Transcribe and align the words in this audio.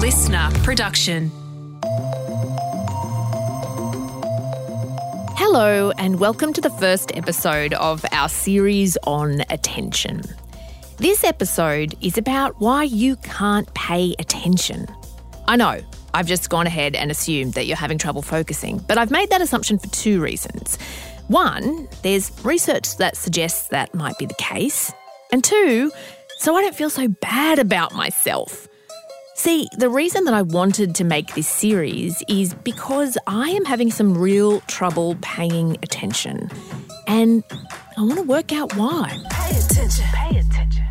listener 0.00 0.48
production. 0.62 1.30
Hello, 5.36 5.92
and 5.98 6.18
welcome 6.18 6.54
to 6.54 6.60
the 6.62 6.70
first 6.70 7.14
episode 7.14 7.74
of 7.74 8.02
our 8.10 8.30
series 8.30 8.96
on 9.04 9.42
attention. 9.50 10.22
This 10.96 11.22
episode 11.22 11.94
is 12.00 12.16
about 12.16 12.58
why 12.62 12.84
you 12.84 13.16
can't 13.16 13.72
pay 13.74 14.14
attention. 14.18 14.86
I 15.46 15.56
know, 15.56 15.80
I've 16.14 16.26
just 16.26 16.48
gone 16.48 16.66
ahead 16.66 16.94
and 16.94 17.10
assumed 17.10 17.52
that 17.52 17.66
you're 17.66 17.76
having 17.76 17.98
trouble 17.98 18.22
focusing, 18.22 18.78
but 18.88 18.96
I've 18.96 19.10
made 19.10 19.28
that 19.28 19.42
assumption 19.42 19.78
for 19.78 19.88
two 19.88 20.22
reasons. 20.22 20.78
One, 21.28 21.88
there's 22.02 22.32
research 22.42 22.96
that 22.96 23.18
suggests 23.18 23.68
that 23.68 23.94
might 23.94 24.16
be 24.16 24.24
the 24.24 24.34
case. 24.38 24.90
And 25.30 25.44
two, 25.44 25.92
so 26.38 26.56
I 26.56 26.62
don't 26.62 26.74
feel 26.74 26.88
so 26.88 27.06
bad 27.06 27.58
about 27.58 27.94
myself. 27.94 28.66
See, 29.42 29.68
the 29.78 29.88
reason 29.88 30.24
that 30.24 30.34
I 30.34 30.42
wanted 30.42 30.94
to 30.96 31.02
make 31.02 31.34
this 31.34 31.48
series 31.48 32.22
is 32.28 32.52
because 32.52 33.16
I 33.26 33.48
am 33.48 33.64
having 33.64 33.90
some 33.90 34.12
real 34.12 34.60
trouble 34.68 35.16
paying 35.22 35.78
attention. 35.82 36.50
And 37.06 37.42
I 37.96 38.02
want 38.02 38.16
to 38.16 38.22
work 38.22 38.52
out 38.52 38.76
why. 38.76 39.18
Pay 39.30 39.56
attention. 39.56 40.04
Pay 40.12 40.38
attention. 40.40 40.84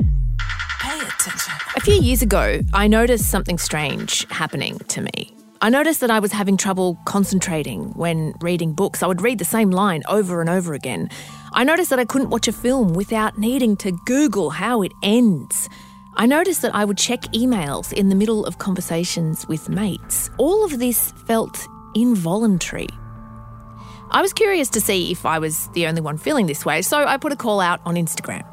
Pay 0.80 0.98
attention. 0.98 1.53
A 1.75 1.81
few 1.81 1.94
years 1.94 2.23
ago, 2.23 2.62
I 2.73 2.88
noticed 2.88 3.30
something 3.30 3.59
strange 3.59 4.25
happening 4.31 4.80
to 4.80 5.02
me. 5.02 5.31
I 5.61 5.70
noticed 5.70 6.00
that 6.00 6.09
I 6.09 6.17
was 6.17 6.31
having 6.31 6.58
trouble 6.58 6.97
concentrating 7.05 7.91
when 7.91 8.34
reading 8.41 8.73
books. 8.73 9.03
I 9.03 9.08
would 9.08 9.22
read 9.22 9.38
the 9.38 9.45
same 9.45 9.70
line 9.70 10.02
over 10.09 10.41
and 10.41 10.50
over 10.50 10.73
again. 10.73 11.11
I 11.53 11.63
noticed 11.63 11.91
that 11.91 12.00
I 12.00 12.05
couldn't 12.05 12.31
watch 12.31 12.47
a 12.47 12.52
film 12.52 12.95
without 12.95 13.38
needing 13.38 13.77
to 13.77 13.91
Google 14.08 14.50
how 14.50 14.81
it 14.81 14.91
ends. 15.03 15.70
I 16.15 16.25
noticed 16.25 16.61
that 16.63 16.75
I 16.75 16.85
would 16.85 16.97
check 16.97 17.21
emails 17.33 17.93
in 17.93 18.09
the 18.09 18.15
middle 18.15 18.45
of 18.45 18.57
conversations 18.57 19.47
with 19.47 19.69
mates. 19.69 20.29
All 20.38 20.66
of 20.66 20.79
this 20.79 21.11
felt 21.27 21.67
involuntary. 21.95 22.88
I 24.11 24.21
was 24.21 24.33
curious 24.33 24.69
to 24.71 24.81
see 24.81 25.11
if 25.11 25.25
I 25.25 25.39
was 25.39 25.67
the 25.69 25.85
only 25.85 26.01
one 26.01 26.17
feeling 26.17 26.47
this 26.47 26.66
way, 26.66 26.81
so 26.81 27.05
I 27.05 27.17
put 27.17 27.31
a 27.31 27.35
call 27.35 27.59
out 27.61 27.79
on 27.85 27.95
Instagram. 27.95 28.43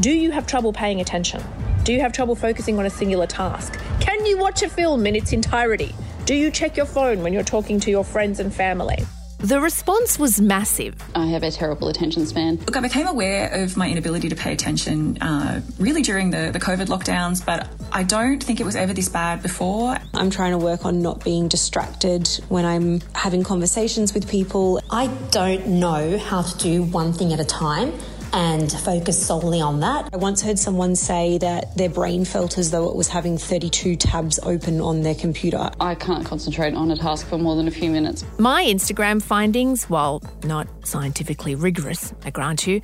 Do 0.00 0.10
you 0.10 0.30
have 0.30 0.46
trouble 0.46 0.72
paying 0.72 1.00
attention? 1.00 1.42
Do 1.84 1.92
you 1.92 2.00
have 2.00 2.12
trouble 2.12 2.36
focusing 2.36 2.78
on 2.78 2.84
a 2.84 2.90
singular 2.90 3.26
task? 3.26 3.80
Can 4.00 4.26
you 4.26 4.36
watch 4.36 4.62
a 4.62 4.68
film 4.68 5.06
in 5.06 5.16
its 5.16 5.32
entirety? 5.32 5.94
Do 6.26 6.34
you 6.34 6.50
check 6.50 6.76
your 6.76 6.86
phone 6.86 7.22
when 7.22 7.32
you're 7.32 7.42
talking 7.42 7.80
to 7.80 7.90
your 7.90 8.04
friends 8.04 8.40
and 8.40 8.52
family? 8.52 9.06
The 9.38 9.60
response 9.60 10.18
was 10.18 10.40
massive. 10.40 10.94
I 11.14 11.26
have 11.26 11.42
a 11.42 11.50
terrible 11.50 11.88
attention 11.88 12.26
span. 12.26 12.56
Look, 12.56 12.76
I 12.76 12.80
became 12.80 13.06
aware 13.06 13.48
of 13.62 13.76
my 13.76 13.88
inability 13.88 14.30
to 14.30 14.34
pay 14.34 14.52
attention 14.52 15.18
uh, 15.20 15.60
really 15.78 16.02
during 16.02 16.30
the, 16.30 16.50
the 16.52 16.58
COVID 16.58 16.86
lockdowns, 16.86 17.44
but 17.44 17.68
I 17.92 18.02
don't 18.02 18.42
think 18.42 18.60
it 18.60 18.64
was 18.64 18.76
ever 18.76 18.94
this 18.94 19.10
bad 19.10 19.42
before. 19.42 19.98
I'm 20.14 20.30
trying 20.30 20.52
to 20.52 20.58
work 20.58 20.86
on 20.86 21.02
not 21.02 21.22
being 21.22 21.48
distracted 21.48 22.28
when 22.48 22.64
I'm 22.64 23.02
having 23.14 23.44
conversations 23.44 24.14
with 24.14 24.28
people. 24.28 24.80
I 24.90 25.08
don't 25.30 25.66
know 25.66 26.16
how 26.16 26.42
to 26.42 26.58
do 26.58 26.82
one 26.82 27.12
thing 27.12 27.32
at 27.34 27.40
a 27.40 27.44
time 27.44 27.92
and 28.36 28.70
focus 28.70 29.26
solely 29.26 29.62
on 29.62 29.80
that. 29.80 30.10
I 30.12 30.18
once 30.18 30.42
heard 30.42 30.58
someone 30.58 30.94
say 30.94 31.38
that 31.38 31.74
their 31.74 31.88
brain 31.88 32.26
felt 32.26 32.58
as 32.58 32.70
though 32.70 32.86
it 32.86 32.94
was 32.94 33.08
having 33.08 33.38
32 33.38 33.96
tabs 33.96 34.38
open 34.42 34.78
on 34.82 35.00
their 35.00 35.14
computer. 35.14 35.70
I 35.80 35.94
can't 35.94 36.22
concentrate 36.26 36.74
on 36.74 36.90
a 36.90 36.96
task 36.98 37.26
for 37.28 37.38
more 37.38 37.56
than 37.56 37.66
a 37.66 37.70
few 37.70 37.90
minutes. 37.90 38.26
My 38.38 38.62
Instagram 38.62 39.22
findings, 39.22 39.88
while 39.88 40.22
not 40.44 40.68
scientifically 40.86 41.54
rigorous, 41.54 42.12
I 42.26 42.30
grant 42.30 42.66
you, 42.66 42.82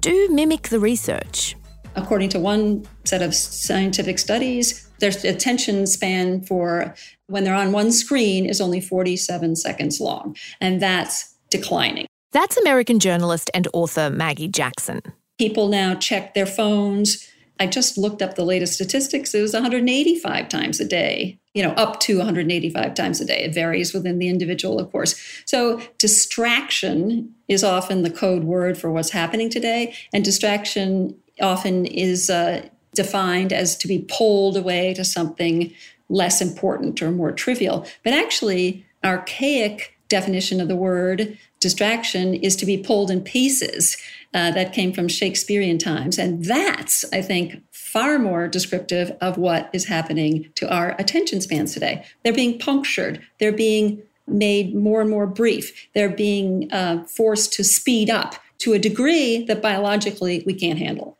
do 0.00 0.28
mimic 0.30 0.68
the 0.68 0.80
research. 0.80 1.54
According 1.94 2.30
to 2.30 2.40
one 2.40 2.84
set 3.04 3.22
of 3.22 3.36
scientific 3.36 4.18
studies, 4.18 4.90
their 4.98 5.12
attention 5.22 5.86
span 5.86 6.42
for 6.42 6.92
when 7.28 7.44
they're 7.44 7.54
on 7.54 7.70
one 7.70 7.92
screen 7.92 8.46
is 8.46 8.60
only 8.60 8.80
47 8.80 9.54
seconds 9.54 10.00
long, 10.00 10.36
and 10.60 10.82
that's 10.82 11.36
declining. 11.50 12.08
That's 12.38 12.56
American 12.56 13.00
journalist 13.00 13.50
and 13.52 13.66
author 13.72 14.10
Maggie 14.10 14.46
Jackson. 14.46 15.02
People 15.38 15.66
now 15.66 15.96
check 15.96 16.34
their 16.34 16.46
phones. 16.46 17.28
I 17.58 17.66
just 17.66 17.98
looked 17.98 18.22
up 18.22 18.36
the 18.36 18.44
latest 18.44 18.74
statistics. 18.74 19.34
It 19.34 19.42
was 19.42 19.54
185 19.54 20.48
times 20.48 20.78
a 20.78 20.84
day, 20.84 21.40
you 21.52 21.64
know, 21.64 21.72
up 21.72 21.98
to 21.98 22.18
185 22.18 22.94
times 22.94 23.20
a 23.20 23.24
day. 23.24 23.42
It 23.42 23.54
varies 23.54 23.92
within 23.92 24.20
the 24.20 24.28
individual, 24.28 24.78
of 24.78 24.92
course. 24.92 25.16
So, 25.46 25.80
distraction 25.98 27.34
is 27.48 27.64
often 27.64 28.02
the 28.02 28.08
code 28.10 28.44
word 28.44 28.78
for 28.78 28.92
what's 28.92 29.10
happening 29.10 29.50
today. 29.50 29.96
And 30.12 30.24
distraction 30.24 31.16
often 31.40 31.86
is 31.86 32.30
uh, 32.30 32.68
defined 32.94 33.52
as 33.52 33.76
to 33.78 33.88
be 33.88 34.06
pulled 34.08 34.56
away 34.56 34.94
to 34.94 35.04
something 35.04 35.74
less 36.08 36.40
important 36.40 37.02
or 37.02 37.10
more 37.10 37.32
trivial. 37.32 37.84
But 38.04 38.12
actually, 38.12 38.86
archaic 39.04 39.98
definition 40.08 40.60
of 40.60 40.68
the 40.68 40.76
word 40.76 41.36
distraction 41.60 42.34
is 42.34 42.56
to 42.56 42.66
be 42.66 42.78
pulled 42.78 43.10
in 43.10 43.20
pieces. 43.20 43.96
Uh, 44.34 44.50
that 44.50 44.74
came 44.74 44.92
from 44.92 45.08
Shakespearean 45.08 45.78
times. 45.78 46.18
And 46.18 46.44
that's, 46.44 47.02
I 47.14 47.22
think, 47.22 47.62
far 47.72 48.18
more 48.18 48.46
descriptive 48.46 49.16
of 49.22 49.38
what 49.38 49.70
is 49.72 49.86
happening 49.86 50.50
to 50.56 50.70
our 50.70 50.94
attention 50.98 51.40
spans 51.40 51.72
today. 51.72 52.04
They're 52.22 52.34
being 52.34 52.58
punctured, 52.58 53.22
they're 53.40 53.52
being 53.52 54.02
made 54.26 54.74
more 54.74 55.00
and 55.00 55.08
more 55.08 55.26
brief, 55.26 55.88
they're 55.94 56.10
being 56.10 56.70
uh, 56.70 57.04
forced 57.04 57.54
to 57.54 57.64
speed 57.64 58.10
up 58.10 58.34
to 58.58 58.74
a 58.74 58.78
degree 58.78 59.44
that 59.46 59.62
biologically 59.62 60.42
we 60.44 60.52
can't 60.52 60.78
handle. 60.78 61.16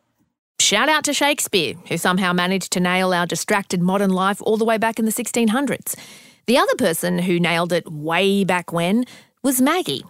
Shout 0.60 0.90
out 0.90 1.04
to 1.04 1.14
Shakespeare, 1.14 1.76
who 1.88 1.96
somehow 1.96 2.34
managed 2.34 2.72
to 2.72 2.80
nail 2.80 3.14
our 3.14 3.26
distracted 3.26 3.80
modern 3.80 4.10
life 4.10 4.42
all 4.42 4.58
the 4.58 4.66
way 4.66 4.76
back 4.76 4.98
in 4.98 5.06
the 5.06 5.12
1600s. 5.12 5.94
The 6.44 6.58
other 6.58 6.74
person 6.76 7.20
who 7.20 7.40
nailed 7.40 7.72
it 7.72 7.90
way 7.90 8.44
back 8.44 8.70
when 8.70 9.06
was 9.42 9.62
Maggie. 9.62 10.04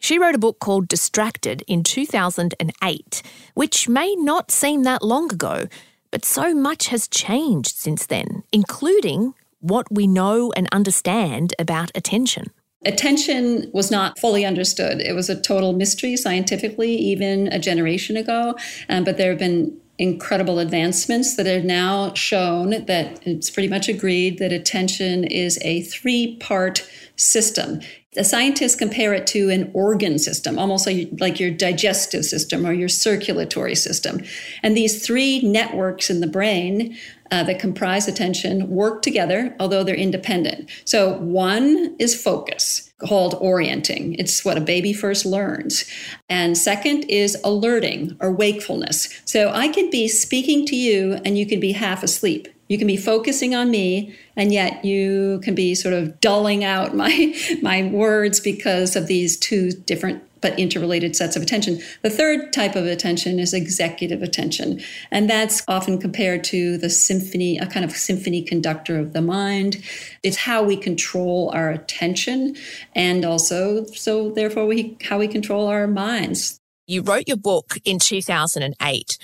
She 0.00 0.18
wrote 0.18 0.34
a 0.34 0.38
book 0.38 0.58
called 0.58 0.88
Distracted 0.88 1.62
in 1.68 1.84
2008, 1.84 3.22
which 3.54 3.88
may 3.88 4.14
not 4.16 4.50
seem 4.50 4.82
that 4.82 5.02
long 5.02 5.32
ago, 5.32 5.68
but 6.10 6.24
so 6.24 6.54
much 6.54 6.88
has 6.88 7.06
changed 7.06 7.76
since 7.76 8.06
then, 8.06 8.42
including 8.50 9.34
what 9.60 9.86
we 9.92 10.06
know 10.06 10.52
and 10.56 10.68
understand 10.72 11.54
about 11.58 11.92
attention. 11.94 12.46
Attention 12.86 13.70
was 13.74 13.90
not 13.90 14.18
fully 14.18 14.44
understood. 14.44 15.02
It 15.02 15.12
was 15.14 15.28
a 15.28 15.38
total 15.38 15.74
mystery 15.74 16.16
scientifically, 16.16 16.96
even 16.96 17.48
a 17.48 17.58
generation 17.58 18.16
ago. 18.16 18.56
Um, 18.88 19.04
but 19.04 19.18
there 19.18 19.28
have 19.28 19.38
been 19.38 19.78
incredible 19.98 20.58
advancements 20.58 21.36
that 21.36 21.46
are 21.46 21.62
now 21.62 22.14
shown 22.14 22.86
that 22.86 23.20
it's 23.26 23.50
pretty 23.50 23.68
much 23.68 23.86
agreed 23.86 24.38
that 24.38 24.50
attention 24.50 25.24
is 25.24 25.58
a 25.60 25.82
three 25.82 26.36
part 26.38 26.88
system. 27.16 27.80
The 28.12 28.24
scientists 28.24 28.74
compare 28.74 29.14
it 29.14 29.28
to 29.28 29.50
an 29.50 29.70
organ 29.72 30.18
system, 30.18 30.58
almost 30.58 30.84
like, 30.84 31.10
like 31.20 31.38
your 31.38 31.52
digestive 31.52 32.24
system 32.24 32.66
or 32.66 32.72
your 32.72 32.88
circulatory 32.88 33.76
system. 33.76 34.24
And 34.64 34.76
these 34.76 35.06
three 35.06 35.40
networks 35.42 36.10
in 36.10 36.18
the 36.18 36.26
brain 36.26 36.98
uh, 37.30 37.44
that 37.44 37.60
comprise 37.60 38.08
attention 38.08 38.68
work 38.68 39.02
together, 39.02 39.54
although 39.60 39.84
they're 39.84 39.94
independent. 39.94 40.68
So 40.84 41.18
one 41.18 41.94
is 42.00 42.20
focus, 42.20 42.92
called 42.98 43.34
orienting. 43.34 44.14
It's 44.14 44.44
what 44.44 44.58
a 44.58 44.60
baby 44.60 44.92
first 44.92 45.24
learns. 45.24 45.84
And 46.28 46.58
second 46.58 47.04
is 47.04 47.38
alerting 47.44 48.16
or 48.18 48.32
wakefulness. 48.32 49.20
So 49.24 49.50
I 49.50 49.68
could 49.68 49.92
be 49.92 50.08
speaking 50.08 50.66
to 50.66 50.74
you 50.74 51.20
and 51.24 51.38
you 51.38 51.46
could 51.46 51.60
be 51.60 51.72
half 51.72 52.02
asleep. 52.02 52.48
You 52.70 52.78
can 52.78 52.86
be 52.86 52.96
focusing 52.96 53.52
on 53.52 53.68
me, 53.68 54.14
and 54.36 54.52
yet 54.52 54.84
you 54.84 55.40
can 55.42 55.56
be 55.56 55.74
sort 55.74 55.92
of 55.92 56.20
dulling 56.20 56.62
out 56.62 56.94
my 56.94 57.34
my 57.62 57.82
words 57.82 58.38
because 58.38 58.94
of 58.94 59.08
these 59.08 59.36
two 59.36 59.72
different 59.72 60.22
but 60.40 60.56
interrelated 60.58 61.16
sets 61.16 61.34
of 61.34 61.42
attention. 61.42 61.80
The 62.02 62.10
third 62.10 62.52
type 62.52 62.76
of 62.76 62.86
attention 62.86 63.40
is 63.40 63.52
executive 63.52 64.22
attention, 64.22 64.80
and 65.10 65.28
that's 65.28 65.64
often 65.66 65.98
compared 65.98 66.44
to 66.44 66.78
the 66.78 66.88
symphony, 66.90 67.58
a 67.58 67.66
kind 67.66 67.84
of 67.84 67.90
symphony 67.90 68.40
conductor 68.40 69.00
of 69.00 69.14
the 69.14 69.20
mind. 69.20 69.82
It's 70.22 70.36
how 70.36 70.62
we 70.62 70.76
control 70.76 71.50
our 71.52 71.70
attention, 71.70 72.54
and 72.94 73.24
also, 73.24 73.84
so 73.86 74.30
therefore, 74.30 74.66
we 74.66 74.96
how 75.02 75.18
we 75.18 75.26
control 75.26 75.66
our 75.66 75.88
minds. 75.88 76.60
You 76.86 77.02
wrote 77.02 77.24
your 77.26 77.36
book 77.36 77.78
in 77.84 77.98
2008 77.98 79.18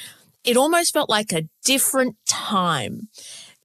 it 0.46 0.56
almost 0.56 0.92
felt 0.92 1.10
like 1.10 1.32
a 1.32 1.48
different 1.64 2.16
time. 2.26 3.08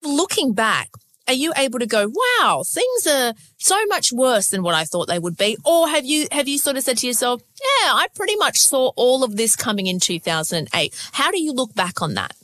Looking 0.03 0.53
back, 0.53 0.89
are 1.27 1.33
you 1.33 1.53
able 1.55 1.79
to 1.79 1.85
go, 1.85 2.11
wow, 2.11 2.63
things 2.67 3.07
are 3.07 3.33
so 3.57 3.85
much 3.85 4.11
worse 4.11 4.49
than 4.49 4.63
what 4.63 4.75
I 4.75 4.83
thought 4.83 5.07
they 5.07 5.19
would 5.19 5.37
be? 5.37 5.55
Or 5.63 5.87
have 5.87 6.05
you 6.05 6.27
have 6.31 6.47
you 6.47 6.57
sort 6.57 6.77
of 6.77 6.83
said 6.83 6.97
to 6.97 7.07
yourself, 7.07 7.41
yeah, 7.59 7.93
I 7.93 8.07
pretty 8.15 8.35
much 8.35 8.57
saw 8.57 8.91
all 8.95 9.23
of 9.23 9.37
this 9.37 9.55
coming 9.55 9.87
in 9.87 9.99
2008. 9.99 11.09
How 11.13 11.31
do 11.31 11.41
you 11.41 11.53
look 11.53 11.73
back 11.75 12.01
on 12.01 12.15
that? 12.15 12.35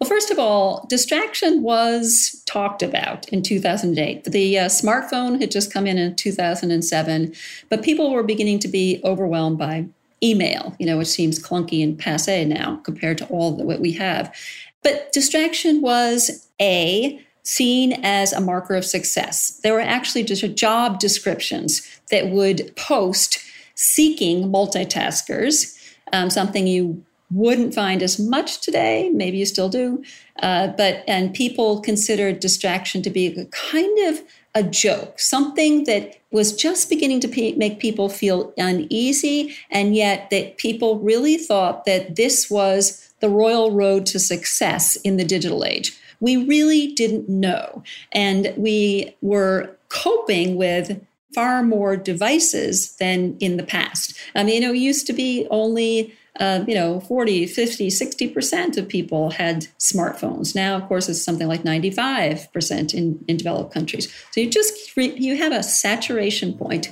Well, 0.00 0.10
first 0.10 0.30
of 0.30 0.38
all, 0.38 0.86
distraction 0.90 1.62
was 1.62 2.42
talked 2.46 2.82
about 2.82 3.28
in 3.28 3.42
2008. 3.42 4.24
The 4.24 4.58
uh, 4.58 4.64
smartphone 4.66 5.40
had 5.40 5.52
just 5.52 5.72
come 5.72 5.86
in 5.86 5.96
in 5.96 6.16
2007, 6.16 7.32
but 7.70 7.82
people 7.82 8.10
were 8.10 8.24
beginning 8.24 8.58
to 8.58 8.68
be 8.68 9.00
overwhelmed 9.04 9.56
by 9.56 9.86
email, 10.24 10.74
you 10.78 10.86
know, 10.86 10.98
which 10.98 11.08
seems 11.08 11.38
clunky 11.38 11.84
and 11.84 11.98
passe 11.98 12.44
now 12.46 12.76
compared 12.84 13.18
to 13.18 13.26
all 13.26 13.56
that 13.56 13.80
we 13.80 13.92
have. 13.92 14.34
But 14.82 15.12
distraction 15.12 15.82
was 15.82 16.48
A, 16.60 17.20
seen 17.42 17.92
as 18.02 18.32
a 18.32 18.40
marker 18.40 18.74
of 18.74 18.84
success. 18.84 19.60
There 19.62 19.74
were 19.74 19.80
actually 19.80 20.24
just 20.24 20.54
job 20.54 20.98
descriptions 20.98 21.86
that 22.10 22.30
would 22.30 22.74
post 22.76 23.38
seeking 23.74 24.50
multitaskers, 24.50 25.76
um, 26.12 26.30
something 26.30 26.66
you 26.66 27.04
wouldn't 27.30 27.74
find 27.74 28.02
as 28.02 28.18
much 28.18 28.60
today. 28.60 29.10
Maybe 29.12 29.38
you 29.38 29.46
still 29.46 29.68
do, 29.68 30.02
uh, 30.42 30.68
but 30.68 31.04
and 31.06 31.34
people 31.34 31.80
considered 31.80 32.40
distraction 32.40 33.02
to 33.02 33.10
be 33.10 33.26
a 33.26 33.44
kind 33.46 34.08
of 34.08 34.22
a 34.54 34.62
joke, 34.62 35.18
something 35.18 35.84
that 35.84 36.16
was 36.30 36.54
just 36.54 36.88
beginning 36.88 37.20
to 37.20 37.54
make 37.56 37.80
people 37.80 38.08
feel 38.08 38.52
uneasy, 38.56 39.54
and 39.70 39.96
yet 39.96 40.30
that 40.30 40.56
people 40.58 40.98
really 40.98 41.36
thought 41.36 41.84
that 41.84 42.16
this 42.16 42.50
was 42.50 43.12
the 43.20 43.28
royal 43.28 43.70
road 43.70 44.06
to 44.06 44.18
success 44.18 44.96
in 44.96 45.16
the 45.16 45.24
digital 45.24 45.64
age. 45.64 45.98
We 46.20 46.36
really 46.36 46.92
didn't 46.92 47.28
know, 47.28 47.82
and 48.12 48.52
we 48.56 49.16
were 49.20 49.76
coping 49.88 50.56
with 50.56 51.04
far 51.34 51.62
more 51.62 51.96
devices 51.96 52.94
than 52.96 53.36
in 53.40 53.56
the 53.56 53.64
past. 53.64 54.16
I 54.36 54.44
mean, 54.44 54.62
it 54.62 54.76
used 54.76 55.06
to 55.08 55.12
be 55.12 55.48
only 55.50 56.14
uh, 56.40 56.64
you 56.66 56.74
know 56.74 57.00
40 57.00 57.46
50 57.46 57.88
60% 57.88 58.76
of 58.76 58.88
people 58.88 59.30
had 59.30 59.66
smartphones. 59.78 60.54
Now 60.54 60.76
of 60.76 60.86
course 60.88 61.08
it's 61.08 61.22
something 61.22 61.48
like 61.48 61.62
95% 61.62 62.94
in, 62.94 63.24
in 63.28 63.36
developed 63.36 63.72
countries. 63.72 64.12
So 64.32 64.40
you 64.40 64.50
just 64.50 64.96
you 64.96 65.36
have 65.36 65.52
a 65.52 65.62
saturation 65.62 66.54
point 66.54 66.90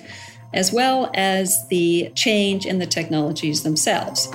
as 0.54 0.72
well 0.72 1.10
as 1.14 1.66
the 1.68 2.10
change 2.14 2.66
in 2.66 2.78
the 2.78 2.86
technologies 2.86 3.62
themselves. 3.62 4.28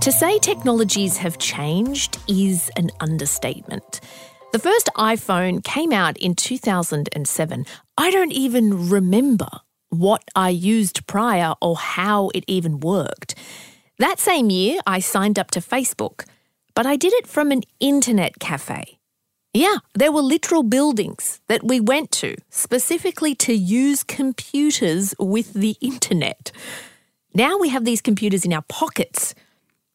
To 0.00 0.10
say 0.10 0.38
technologies 0.38 1.18
have 1.18 1.38
changed 1.38 2.18
is 2.26 2.70
an 2.76 2.90
understatement. 3.00 4.00
The 4.52 4.58
first 4.58 4.90
iPhone 4.96 5.62
came 5.62 5.92
out 5.92 6.18
in 6.18 6.34
2007. 6.34 7.66
I 7.96 8.10
don't 8.10 8.32
even 8.32 8.90
remember 8.90 9.48
what 9.90 10.24
I 10.34 10.48
used 10.48 11.06
prior 11.06 11.54
or 11.62 11.76
how 11.76 12.30
it 12.34 12.42
even 12.48 12.80
worked. 12.80 13.36
That 13.98 14.18
same 14.18 14.50
year, 14.50 14.80
I 14.88 14.98
signed 14.98 15.38
up 15.38 15.52
to 15.52 15.60
Facebook, 15.60 16.24
but 16.74 16.84
I 16.84 16.96
did 16.96 17.12
it 17.12 17.28
from 17.28 17.52
an 17.52 17.62
internet 17.78 18.40
cafe. 18.40 18.98
Yeah, 19.54 19.76
there 19.94 20.10
were 20.10 20.20
literal 20.20 20.64
buildings 20.64 21.40
that 21.46 21.62
we 21.62 21.78
went 21.78 22.10
to 22.12 22.34
specifically 22.50 23.36
to 23.36 23.54
use 23.54 24.02
computers 24.02 25.14
with 25.20 25.52
the 25.52 25.76
internet. 25.80 26.50
Now 27.34 27.56
we 27.56 27.68
have 27.68 27.84
these 27.84 28.00
computers 28.00 28.44
in 28.44 28.52
our 28.52 28.64
pockets 28.68 29.32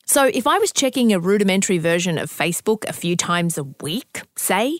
so 0.05 0.29
if 0.33 0.45
I 0.45 0.59
was 0.59 0.71
checking 0.71 1.11
a 1.11 1.19
rudimentary 1.19 1.79
version 1.79 2.17
of 2.17 2.31
Facebook 2.31 2.87
a 2.87 2.93
few 2.93 3.15
times 3.15 3.57
a 3.57 3.63
week, 3.63 4.21
say, 4.35 4.77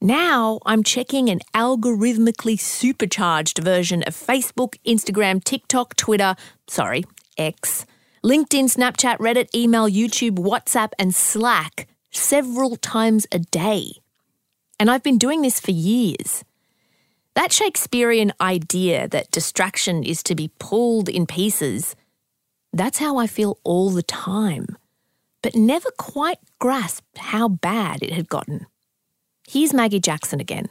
now 0.00 0.60
I'm 0.66 0.82
checking 0.82 1.30
an 1.30 1.40
algorithmically 1.54 2.60
supercharged 2.60 3.58
version 3.58 4.02
of 4.04 4.14
Facebook, 4.14 4.74
Instagram, 4.86 5.42
TikTok, 5.42 5.96
Twitter, 5.96 6.36
sorry, 6.68 7.04
X, 7.38 7.86
LinkedIn, 8.22 8.64
Snapchat, 8.64 9.16
Reddit, 9.18 9.48
email, 9.54 9.88
YouTube, 9.88 10.38
WhatsApp, 10.38 10.90
and 10.98 11.14
Slack 11.14 11.88
several 12.10 12.76
times 12.76 13.26
a 13.32 13.38
day. 13.38 13.92
And 14.78 14.90
I've 14.90 15.02
been 15.02 15.18
doing 15.18 15.42
this 15.42 15.58
for 15.58 15.70
years. 15.70 16.44
That 17.34 17.52
Shakespearean 17.52 18.32
idea 18.40 19.08
that 19.08 19.30
distraction 19.30 20.04
is 20.04 20.22
to 20.24 20.34
be 20.34 20.50
pulled 20.58 21.08
in 21.08 21.26
pieces 21.26 21.96
that's 22.72 22.98
how 22.98 23.16
I 23.16 23.26
feel 23.26 23.58
all 23.64 23.90
the 23.90 24.02
time, 24.02 24.76
but 25.42 25.54
never 25.54 25.90
quite 25.98 26.38
grasped 26.58 27.18
how 27.18 27.48
bad 27.48 28.02
it 28.02 28.12
had 28.12 28.28
gotten. 28.28 28.66
Here's 29.48 29.72
Maggie 29.72 30.00
Jackson 30.00 30.40
again. 30.40 30.68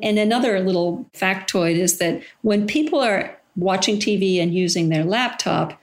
And 0.00 0.18
another 0.18 0.58
little 0.60 1.08
factoid 1.14 1.76
is 1.76 1.98
that 1.98 2.22
when 2.42 2.66
people 2.66 3.00
are 3.00 3.38
watching 3.54 3.98
TV 3.98 4.42
and 4.42 4.52
using 4.52 4.88
their 4.88 5.04
laptop, 5.04 5.78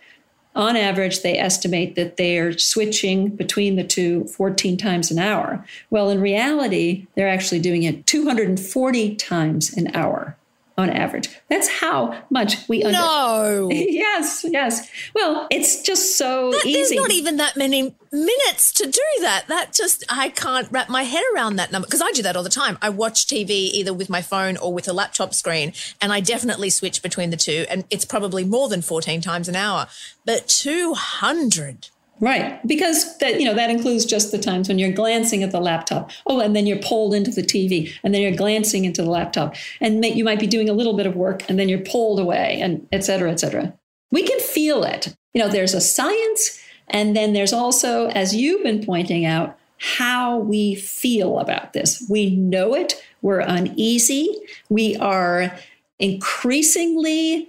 on 0.56 0.76
average, 0.76 1.22
they 1.22 1.38
estimate 1.38 1.96
that 1.96 2.18
they 2.18 2.38
are 2.38 2.58
switching 2.58 3.30
between 3.30 3.76
the 3.76 3.84
two 3.84 4.26
14 4.26 4.78
times 4.78 5.12
an 5.12 5.20
hour. 5.20 5.64
Well, 5.90 6.10
in 6.10 6.20
reality, 6.20 7.08
they're 7.16 7.30
actually 7.30 7.60
doing 7.60 7.84
it 7.84 8.06
240 8.08 9.16
times 9.16 9.72
an 9.78 9.96
hour 9.96 10.36
on 10.80 10.90
average. 10.90 11.30
That's 11.50 11.68
how 11.68 12.24
much 12.30 12.68
we 12.68 12.84
under- 12.84 12.98
No. 12.98 13.70
yes, 13.72 14.46
yes. 14.48 14.90
Well, 15.14 15.48
it's 15.52 15.82
just 15.82 16.18
so 16.18 16.52
that, 16.52 16.66
easy. 16.66 16.74
There's 16.74 16.92
not 16.92 17.12
even 17.12 17.38
that 17.38 17.56
many 17.56 17.96
minutes 18.12 18.72
to 18.74 18.86
do 18.86 19.22
that. 19.22 19.46
That 19.48 19.74
just 19.74 20.04
I 20.10 20.30
can't 20.30 20.68
wrap 20.72 20.90
my 20.90 21.04
head 21.04 21.24
around 21.36 21.58
that 21.58 21.72
number 21.72 21.86
because 21.88 22.02
I 22.02 22.12
do 22.12 22.24
that 22.24 22.36
all 22.36 22.44
the 22.44 22.50
time. 22.50 22.78
I 22.82 22.90
watch 22.90 23.28
TV 23.28 23.50
either 23.50 23.94
with 23.94 24.10
my 24.10 24.22
phone 24.22 24.58
or 24.58 24.74
with 24.74 24.88
a 24.88 24.94
laptop 24.94 25.34
screen, 25.34 25.74
and 26.02 26.12
I 26.12 26.20
definitely 26.20 26.70
switch 26.70 27.02
between 27.04 27.30
the 27.30 27.38
two, 27.38 27.66
and 27.70 27.84
it's 27.90 28.06
probably 28.06 28.44
more 28.44 28.70
than 28.70 28.82
14 28.82 29.22
times 29.22 29.48
an 29.48 29.56
hour. 29.56 29.88
But 30.26 30.48
200 30.48 31.90
Right, 32.22 32.60
because 32.68 33.18
that 33.20 33.40
you 33.40 33.46
know 33.46 33.54
that 33.54 33.70
includes 33.70 34.06
just 34.06 34.32
the 34.32 34.38
times 34.38 34.68
when 34.68 34.78
you're 34.78 34.92
glancing 34.92 35.42
at 35.42 35.52
the 35.52 35.62
laptop. 35.62 36.12
Oh, 36.28 36.42
and 36.42 36.54
then 36.54 36.68
you're 36.68 36.80
pulled 36.80 37.14
into 37.14 37.32
the 37.32 37.42
TV, 37.42 37.94
and 38.04 38.14
then 38.14 38.22
you're 38.22 38.36
glancing 38.36 38.84
into 38.84 39.02
the 39.02 39.10
laptop, 39.10 39.56
and 39.80 40.04
you 40.04 40.26
might 40.26 40.40
be 40.40 40.48
doing 40.48 40.68
a 40.68 40.74
little 40.74 40.98
bit 40.98 41.08
of 41.08 41.16
work, 41.16 41.50
and 41.50 41.58
then 41.58 41.70
you're 41.70 41.80
pulled 41.80 42.20
away, 42.20 42.60
and 42.62 42.86
et 42.92 43.06
cetera, 43.06 43.32
et 43.32 43.40
cetera. 43.40 43.74
We 44.12 44.24
can 44.24 44.40
feel 44.40 44.84
it. 44.84 45.16
You 45.34 45.42
know, 45.42 45.48
there's 45.48 45.74
a 45.74 45.80
science, 45.80 46.62
and 46.90 47.16
then 47.16 47.32
there's 47.32 47.54
also, 47.54 48.08
as 48.08 48.36
you've 48.36 48.64
been 48.64 48.86
pointing 48.86 49.24
out, 49.24 49.58
how 49.78 50.40
we 50.40 50.76
feel 50.76 51.40
about 51.40 51.72
this. 51.72 52.06
We 52.10 52.36
know 52.36 52.76
it. 52.76 53.02
We're 53.22 53.40
uneasy. 53.40 54.38
We 54.68 54.98
are 54.98 55.58
increasingly 56.00 57.48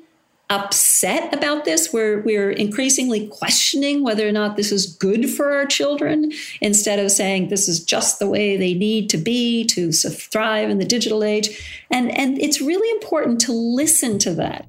upset 0.50 1.32
about 1.32 1.64
this. 1.64 1.92
We're, 1.92 2.20
we're 2.22 2.50
increasingly 2.50 3.28
questioning 3.28 4.02
whether 4.02 4.28
or 4.28 4.32
not 4.32 4.56
this 4.56 4.72
is 4.72 4.94
good 4.96 5.30
for 5.30 5.52
our 5.52 5.64
children 5.64 6.32
instead 6.60 6.98
of 6.98 7.10
saying 7.12 7.48
this 7.48 7.68
is 7.68 7.82
just 7.82 8.18
the 8.18 8.28
way 8.28 8.56
they 8.56 8.74
need 8.74 9.08
to 9.10 9.16
be 9.16 9.64
to 9.66 9.92
thrive 9.92 10.68
in 10.68 10.78
the 10.78 10.84
digital 10.84 11.22
age. 11.22 11.84
And, 11.90 12.10
and 12.18 12.38
it's 12.38 12.60
really 12.60 12.90
important 12.90 13.40
to 13.42 13.52
listen 13.52 14.18
to 14.20 14.34
that. 14.34 14.66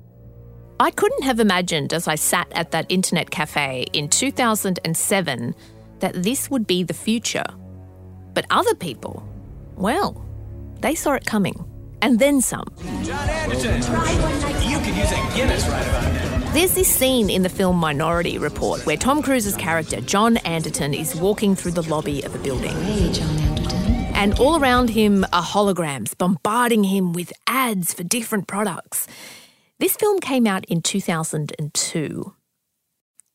I 0.80 0.92
couldn't 0.92 1.24
have 1.24 1.39
imagined 1.39 1.94
as 1.94 2.07
I 2.07 2.16
sat 2.16 2.48
at 2.54 2.71
that 2.71 2.85
internet 2.90 3.30
cafe 3.30 3.85
in 3.94 4.07
2007 4.07 5.56
that 6.00 6.23
this 6.23 6.50
would 6.50 6.66
be 6.66 6.83
the 6.83 6.94
future. 6.94 7.45
But 8.33 8.45
other 8.50 8.76
people, 8.76 9.28
well, 9.76 10.26
they 10.80 10.95
saw 10.95 11.14
it 11.14 11.26
coming 11.26 11.70
and 12.01 12.19
then 12.19 12.41
some. 12.41 12.65
John 13.03 13.29
Anderton, 13.29 13.81
you 14.69 14.79
could 14.79 14.95
use 14.95 15.11
a 15.11 15.35
Guinness 15.35 15.67
right 15.67 15.87
about 15.87 16.13
now. 16.13 16.51
There's 16.53 16.75
this 16.75 16.89
scene 16.89 17.29
in 17.29 17.43
the 17.43 17.49
film 17.49 17.77
Minority 17.77 18.37
Report 18.37 18.85
where 18.85 18.97
Tom 18.97 19.21
Cruise's 19.21 19.55
character, 19.55 20.01
John 20.01 20.35
Anderton, 20.37 20.93
is 20.93 21.15
walking 21.15 21.55
through 21.55 21.71
the 21.71 21.83
lobby 21.83 22.21
of 22.23 22.35
a 22.35 22.39
building. 22.39 22.75
Hey, 22.81 23.11
John 23.13 23.29
Anderton. 23.37 23.77
And 24.15 24.37
all 24.37 24.61
around 24.61 24.89
him 24.89 25.23
are 25.31 25.43
holograms 25.43 26.17
bombarding 26.17 26.83
him 26.83 27.13
with 27.13 27.31
ads 27.47 27.93
for 27.93 28.03
different 28.03 28.47
products. 28.47 29.07
This 29.79 29.95
film 29.95 30.19
came 30.19 30.45
out 30.45 30.65
in 30.65 30.81
2002. 30.81 32.33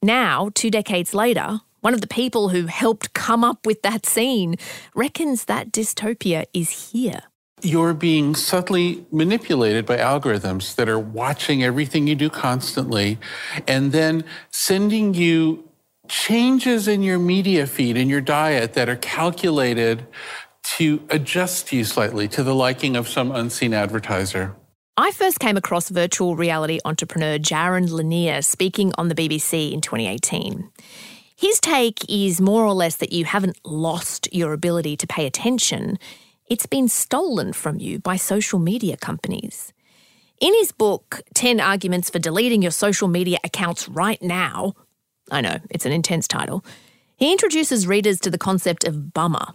Now, 0.02 0.50
two 0.54 0.70
decades 0.70 1.14
later, 1.14 1.62
one 1.80 1.94
of 1.94 2.02
the 2.02 2.06
people 2.06 2.50
who 2.50 2.66
helped 2.66 3.14
come 3.14 3.42
up 3.42 3.64
with 3.64 3.80
that 3.80 4.04
scene 4.04 4.56
reckons 4.94 5.46
that 5.46 5.72
dystopia 5.72 6.44
is 6.52 6.92
here 6.92 7.22
you're 7.62 7.94
being 7.94 8.34
subtly 8.34 9.06
manipulated 9.10 9.86
by 9.86 9.96
algorithms 9.96 10.74
that 10.74 10.88
are 10.88 10.98
watching 10.98 11.64
everything 11.64 12.06
you 12.06 12.14
do 12.14 12.28
constantly 12.28 13.18
and 13.66 13.92
then 13.92 14.24
sending 14.50 15.14
you 15.14 15.66
changes 16.08 16.86
in 16.86 17.02
your 17.02 17.18
media 17.18 17.66
feed 17.66 17.96
and 17.96 18.10
your 18.10 18.20
diet 18.20 18.74
that 18.74 18.88
are 18.88 18.96
calculated 18.96 20.06
to 20.62 21.02
adjust 21.10 21.72
you 21.72 21.84
slightly 21.84 22.28
to 22.28 22.42
the 22.42 22.54
liking 22.54 22.94
of 22.94 23.08
some 23.08 23.32
unseen 23.32 23.72
advertiser. 23.72 24.54
I 24.98 25.10
first 25.12 25.38
came 25.40 25.56
across 25.56 25.88
virtual 25.88 26.36
reality 26.36 26.78
entrepreneur 26.84 27.38
Jaron 27.38 27.90
Lanier 27.90 28.42
speaking 28.42 28.92
on 28.98 29.08
the 29.08 29.14
BBC 29.14 29.72
in 29.72 29.80
2018. 29.80 30.70
His 31.36 31.60
take 31.60 32.00
is 32.08 32.40
more 32.40 32.64
or 32.64 32.72
less 32.72 32.96
that 32.96 33.12
you 33.12 33.24
haven't 33.24 33.58
lost 33.64 34.28
your 34.32 34.52
ability 34.52 34.96
to 34.98 35.06
pay 35.06 35.26
attention 35.26 35.98
it's 36.48 36.66
been 36.66 36.88
stolen 36.88 37.52
from 37.52 37.78
you 37.78 37.98
by 37.98 38.16
social 38.16 38.58
media 38.58 38.96
companies. 38.96 39.72
In 40.40 40.54
his 40.54 40.70
book, 40.70 41.22
10 41.34 41.60
Arguments 41.60 42.10
for 42.10 42.18
Deleting 42.18 42.62
Your 42.62 42.70
Social 42.70 43.08
Media 43.08 43.38
Accounts 43.42 43.88
Right 43.88 44.20
Now, 44.22 44.74
I 45.30 45.40
know, 45.40 45.58
it's 45.70 45.86
an 45.86 45.92
intense 45.92 46.28
title, 46.28 46.64
he 47.16 47.32
introduces 47.32 47.86
readers 47.86 48.20
to 48.20 48.30
the 48.30 48.38
concept 48.38 48.84
of 48.84 49.12
bummer. 49.12 49.54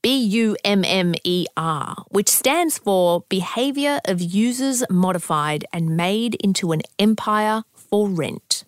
B 0.00 0.16
U 0.16 0.56
M 0.64 0.84
M 0.84 1.14
E 1.24 1.46
R, 1.56 1.96
which 2.10 2.28
stands 2.28 2.78
for 2.78 3.24
Behaviour 3.28 4.00
of 4.04 4.20
Users 4.20 4.84
Modified 4.88 5.64
and 5.72 5.96
Made 5.96 6.36
into 6.36 6.70
an 6.70 6.82
Empire 7.00 7.64
for 7.72 8.08
Rent. 8.08 8.64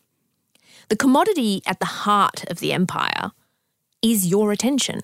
The 0.88 0.96
commodity 0.96 1.62
at 1.66 1.78
the 1.78 1.86
heart 1.86 2.44
of 2.50 2.58
the 2.58 2.72
empire 2.72 3.30
is 4.02 4.26
your 4.26 4.50
attention, 4.50 5.02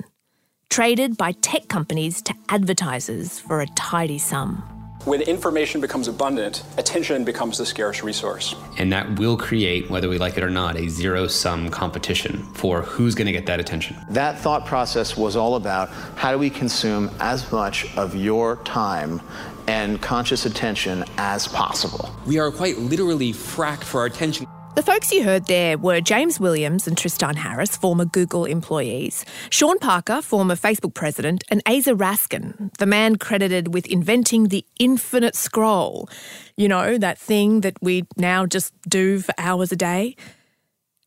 traded 0.70 1.16
by 1.16 1.32
tech 1.32 1.68
companies 1.68 2.20
to 2.22 2.34
advertisers 2.48 3.38
for 3.38 3.60
a 3.60 3.66
tidy 3.76 4.18
sum. 4.18 4.62
When 5.04 5.22
information 5.22 5.80
becomes 5.80 6.08
abundant, 6.08 6.64
attention 6.78 7.24
becomes 7.24 7.58
the 7.58 7.64
scarce 7.64 8.02
resource. 8.02 8.56
And 8.76 8.92
that 8.92 9.20
will 9.20 9.36
create, 9.36 9.88
whether 9.88 10.08
we 10.08 10.18
like 10.18 10.36
it 10.36 10.42
or 10.42 10.50
not, 10.50 10.76
a 10.76 10.88
zero 10.88 11.28
sum 11.28 11.70
competition 11.70 12.42
for 12.54 12.82
who's 12.82 13.14
going 13.14 13.26
to 13.26 13.32
get 13.32 13.46
that 13.46 13.60
attention. 13.60 13.96
That 14.10 14.38
thought 14.38 14.66
process 14.66 15.16
was 15.16 15.36
all 15.36 15.54
about 15.54 15.90
how 16.16 16.32
do 16.32 16.38
we 16.38 16.50
consume 16.50 17.10
as 17.20 17.50
much 17.52 17.96
of 17.96 18.16
your 18.16 18.56
time 18.64 19.22
and 19.68 20.02
conscious 20.02 20.44
attention 20.44 21.04
as 21.18 21.46
possible. 21.46 22.14
We 22.26 22.38
are 22.38 22.50
quite 22.50 22.78
literally 22.78 23.32
fracked 23.32 23.84
for 23.84 24.00
our 24.00 24.06
attention. 24.06 24.46
The 24.76 24.82
folks 24.82 25.10
you 25.10 25.24
heard 25.24 25.46
there 25.46 25.78
were 25.78 26.02
James 26.02 26.38
Williams 26.38 26.86
and 26.86 26.98
Tristan 26.98 27.34
Harris, 27.34 27.78
former 27.78 28.04
Google 28.04 28.44
employees, 28.44 29.24
Sean 29.48 29.78
Parker, 29.78 30.20
former 30.20 30.54
Facebook 30.54 30.92
president, 30.92 31.42
and 31.48 31.64
Aza 31.64 31.96
Raskin, 31.96 32.76
the 32.76 32.84
man 32.84 33.16
credited 33.16 33.72
with 33.72 33.86
inventing 33.86 34.48
the 34.48 34.66
infinite 34.78 35.34
scroll. 35.34 36.10
You 36.58 36.68
know, 36.68 36.98
that 36.98 37.16
thing 37.16 37.62
that 37.62 37.78
we 37.80 38.04
now 38.18 38.44
just 38.44 38.74
do 38.86 39.20
for 39.20 39.32
hours 39.38 39.72
a 39.72 39.76
day. 39.76 40.14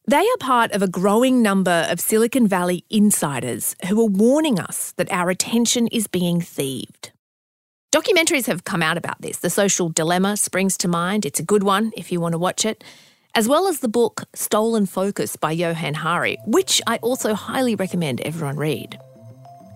They 0.08 0.18
are 0.18 0.38
part 0.40 0.72
of 0.72 0.82
a 0.82 0.88
growing 0.88 1.44
number 1.44 1.86
of 1.92 2.00
Silicon 2.00 2.48
Valley 2.48 2.86
insiders 2.90 3.76
who 3.88 4.02
are 4.02 4.10
warning 4.10 4.60
us 4.60 4.94
that 4.94 5.12
our 5.12 5.30
attention 5.30 5.86
is 5.90 6.08
being 6.08 6.42
thieved. 6.42 7.12
Documentaries 7.92 8.48
have 8.48 8.64
come 8.64 8.82
out 8.82 8.98
about 8.98 9.22
this. 9.22 9.38
The 9.38 9.52
Social 9.52 9.90
Dilemma 9.90 10.38
springs 10.38 10.76
to 10.78 10.88
mind. 10.88 11.24
It's 11.24 11.40
a 11.40 11.44
good 11.44 11.62
one 11.62 11.92
if 11.96 12.12
you 12.12 12.20
want 12.20 12.34
to 12.34 12.40
watch 12.40 12.66
it 12.66 12.84
as 13.36 13.48
well 13.48 13.68
as 13.68 13.80
the 13.80 13.88
book 13.88 14.24
Stolen 14.34 14.86
Focus 14.86 15.36
by 15.36 15.52
Johann 15.52 15.94
Hari, 15.94 16.38
which 16.46 16.82
I 16.88 16.98
also 16.98 17.34
highly 17.34 17.76
recommend 17.76 18.22
everyone 18.22 18.58
read. 18.58 19.00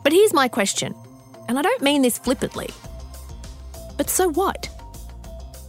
But 0.04 0.12
here's 0.12 0.34
my 0.34 0.48
question, 0.48 0.96
and 1.48 1.60
I 1.60 1.62
don't 1.62 1.82
mean 1.82 2.02
this 2.02 2.18
flippantly. 2.18 2.70
But 3.98 4.10
so 4.10 4.30
what? 4.32 4.70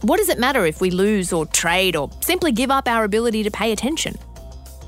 What 0.01 0.17
does 0.17 0.29
it 0.29 0.39
matter 0.39 0.65
if 0.65 0.81
we 0.81 0.91
lose 0.91 1.31
or 1.31 1.45
trade 1.45 1.95
or 1.95 2.09
simply 2.21 2.51
give 2.51 2.71
up 2.71 2.87
our 2.87 3.03
ability 3.03 3.43
to 3.43 3.51
pay 3.51 3.71
attention? 3.71 4.15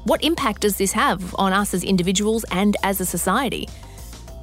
What 0.06 0.24
impact 0.24 0.62
does 0.62 0.78
this 0.78 0.92
have 0.94 1.36
on 1.36 1.54
us 1.54 1.74
as 1.74 1.84
individuals 1.84 2.46
and 2.52 2.76
as 2.84 3.00
a 3.00 3.06
society? 3.06 3.68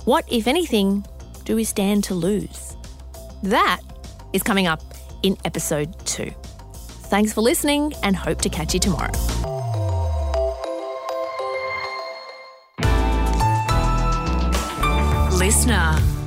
What, 0.05 0.25
if 0.31 0.47
anything, 0.47 1.05
do 1.45 1.57
we 1.57 1.65
stand 1.65 2.05
to 2.05 2.15
lose? 2.15 2.77
That 3.43 3.81
is 4.33 4.43
coming 4.43 4.67
up 4.67 4.83
in 5.23 5.37
episode 5.45 5.99
two. 6.07 6.33
Thanks 7.09 7.33
for 7.33 7.43
listening 7.43 7.93
and 8.03 8.17
hope 8.17 8.41
to 8.43 8.49
catch 8.49 8.75
you 8.75 8.81
tomorrow. 8.81 9.13
Listener. 15.39 16.24